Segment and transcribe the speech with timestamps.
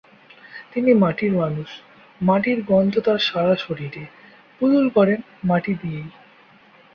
[0.73, 1.69] তিনি মাটির মানুষ,
[2.21, 4.03] মাটির গন্ধ তার সারা শরীরে,
[4.57, 6.09] পুতুল গড়েন মাটি দিয়েই।